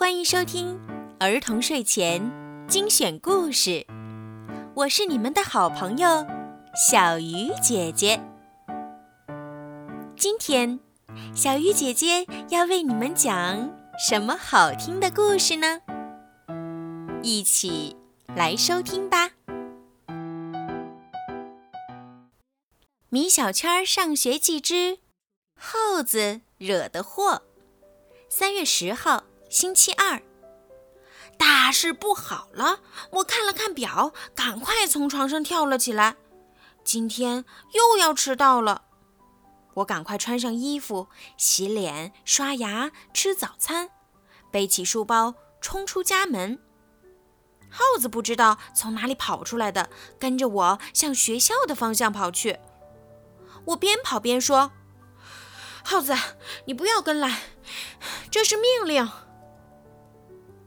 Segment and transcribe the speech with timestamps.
[0.00, 0.80] 欢迎收听
[1.18, 2.32] 儿童睡前
[2.66, 3.86] 精选故事，
[4.72, 6.26] 我是你们的好朋友
[6.74, 8.18] 小鱼姐姐。
[10.16, 10.80] 今天，
[11.34, 15.82] 小鱼姐姐要为你们讲什么好听的故事呢？
[17.22, 17.94] 一起
[18.34, 19.32] 来收听吧。
[23.10, 24.96] 米小圈上学记之
[25.54, 27.42] 耗子惹的祸，
[28.30, 29.24] 三月十号。
[29.50, 30.22] 星期二，
[31.36, 32.78] 大事不好了！
[33.10, 36.14] 我看了看表，赶快从床上跳了起来。
[36.84, 38.82] 今天又要迟到了。
[39.74, 43.90] 我赶快穿上衣服，洗脸、刷牙、吃早餐，
[44.52, 46.60] 背起书包冲出家门。
[47.68, 49.90] 耗子不知道从哪里跑出来的，
[50.20, 52.60] 跟着我向学校的方向跑去。
[53.64, 54.70] 我边跑边说
[55.82, 56.16] ：“耗子，
[56.66, 57.40] 你不要跟来，
[58.30, 59.10] 这是命令。”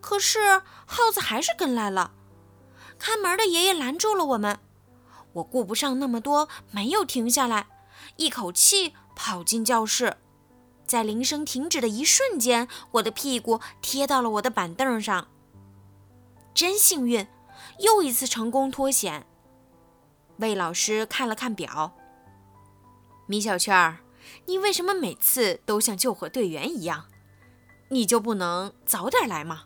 [0.00, 2.12] 可是耗子还是跟来了，
[2.98, 4.58] 看门的爷爷拦住了我们。
[5.34, 7.68] 我顾不上那么多，没有停下来，
[8.16, 10.16] 一口气跑进教室。
[10.86, 15.28] 在铃声停止的一瞬间，我的屁股贴到了我的板凳上。
[16.52, 17.28] 真幸运，
[17.78, 19.24] 又一次成功脱险。
[20.38, 21.94] 魏老师看了看表，
[23.26, 23.98] 米小圈儿，
[24.46, 27.04] 你为什么每次都像救火队员一样？
[27.90, 29.62] 你就不能早点来吗？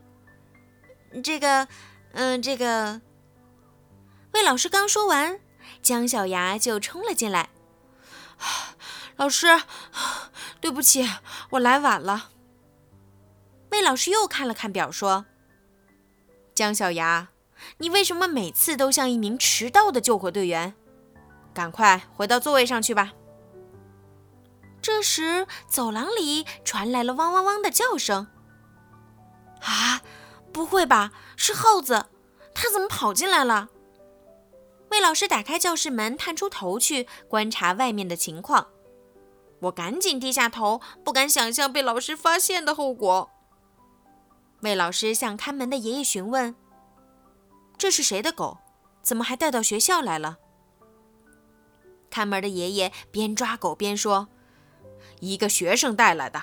[1.23, 1.69] 这个，
[2.13, 3.01] 嗯，这个。
[4.33, 5.39] 魏老师刚说完，
[5.81, 7.51] 姜小牙就冲了进来。
[9.17, 9.47] 老师，
[10.61, 11.09] 对不起，
[11.51, 12.31] 我来晚了。
[13.71, 15.25] 魏老师又看了看表，说
[16.55, 17.29] ：“姜小牙，
[17.79, 20.75] 你为什么每次都像一名迟到的救火队员？
[21.53, 23.13] 赶快回到座位上去吧。”
[24.83, 28.27] 这时，走廊里传来了汪汪汪的叫声。
[29.63, 29.94] 啊！
[30.55, 31.11] 不会吧？
[31.37, 32.07] 是耗子，
[32.55, 33.71] 它怎么跑进来了？
[34.93, 38.69] 魏老师打开教室门，探出头去观察外面的情况。
[39.63, 43.31] 我赶紧低下头，不敢想象被老师发现的后果。
[44.61, 46.55] 魏老师向看门的爷爷询问
[47.77, 48.59] ：“这是谁的狗？
[49.03, 50.39] 怎么还带到学校来了？”
[52.09, 54.29] 看门的爷爷边抓狗边说
[55.19, 56.41] ：“一个学生带来的。”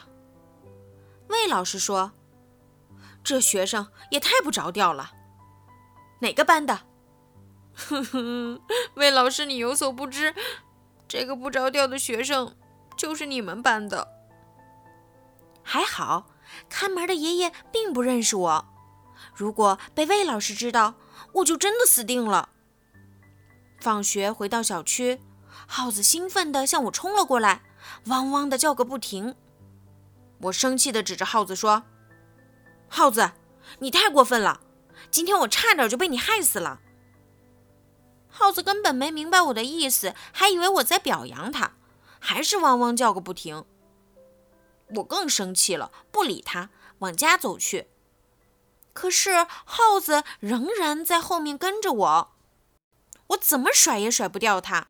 [1.30, 2.12] 魏老师说。
[3.24, 5.12] 这学生也太不着调了。
[6.20, 6.82] 哪个班的？
[7.74, 8.62] 哼哼，
[8.96, 10.36] 魏老师，你有所不知，
[11.08, 12.56] 这个不着调的学生
[12.98, 14.08] 就是你们班的。
[15.64, 16.28] 还好，
[16.68, 18.66] 看门的爷爷并不认识我。
[19.34, 20.96] 如果被魏老师知道，
[21.34, 22.50] 我就真的死定了。
[23.80, 25.22] 放学回到小区，
[25.66, 27.64] 耗子兴奋地向我冲了过来，
[28.08, 29.34] 汪汪地叫个不停。
[30.42, 31.84] 我生气地指着耗子说。
[32.94, 33.32] 耗子，
[33.80, 34.60] 你太过分了！
[35.10, 36.82] 今天我差点就被你害死了。
[38.28, 41.78] 耗子根本没明白我的意思，还以为我在表扬他，
[42.20, 43.64] 还是汪汪叫个不停。
[44.98, 46.70] 我更生气了，不理他，
[47.00, 47.88] 往家走去。
[48.92, 52.32] 可是耗子仍然在后面跟着我，
[53.28, 54.88] 我怎么甩也甩不掉他。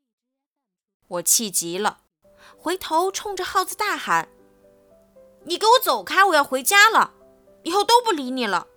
[1.08, 2.00] 我气极了，
[2.58, 4.28] 回头冲着耗子大喊
[5.46, 6.26] ：“你给我走开！
[6.26, 7.14] 我要回家了。”
[7.64, 8.68] 以后都不理你了。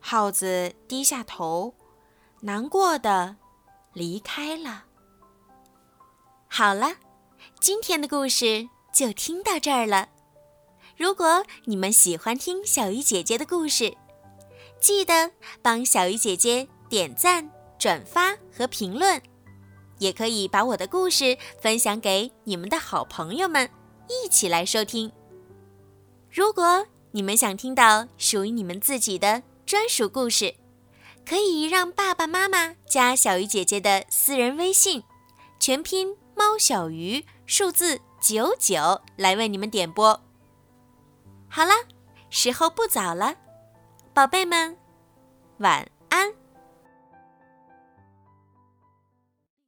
[0.00, 1.74] 耗子低下头，
[2.40, 3.36] 难过的
[3.92, 4.84] 离开了。
[6.48, 6.96] 好了，
[7.60, 10.08] 今天的故事就听到这儿了。
[10.96, 13.96] 如果你们喜欢听小鱼姐姐的故事，
[14.80, 15.30] 记得
[15.62, 19.22] 帮小鱼姐姐点赞、转发和评论，
[19.98, 23.70] 也可以把我的故事分享给你们的好朋友们，
[24.08, 25.12] 一起来收听。
[26.30, 30.54] 如果你们想听到属于你们自己的专属故事，
[31.26, 35.02] 可以让爸爸妈妈加小鱼姐姐的私人微信，
[35.58, 40.20] 全拼猫小鱼数字九九来为你们点播。
[41.48, 41.72] 好了，
[42.30, 43.34] 时候不早了，
[44.14, 44.76] 宝贝们，
[45.58, 45.88] 晚。